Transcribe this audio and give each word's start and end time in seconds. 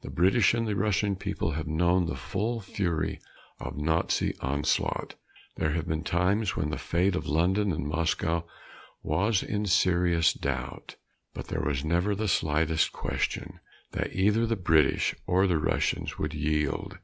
The 0.00 0.08
British 0.08 0.54
and 0.54 0.66
the 0.66 0.74
Russian 0.74 1.14
people 1.14 1.50
have 1.50 1.66
known 1.66 2.06
the 2.06 2.16
full 2.16 2.58
fury 2.62 3.20
of 3.60 3.76
Nazi 3.76 4.34
onslaught. 4.40 5.14
There 5.56 5.72
have 5.72 5.86
been 5.86 6.04
times 6.04 6.56
when 6.56 6.70
the 6.70 6.78
fate 6.78 7.14
of 7.14 7.26
London 7.26 7.70
and 7.70 7.86
Moscow 7.86 8.46
was 9.02 9.42
in 9.42 9.66
serious 9.66 10.32
doubt. 10.32 10.96
But 11.34 11.48
there 11.48 11.60
was 11.60 11.84
never 11.84 12.14
the 12.14 12.28
slightest 12.28 12.92
question 12.92 13.60
that 13.92 14.14
either 14.16 14.46
the 14.46 14.56
British 14.56 15.14
or 15.26 15.46
the 15.46 15.58
Russians 15.58 16.16
would 16.16 16.32
yield. 16.32 16.96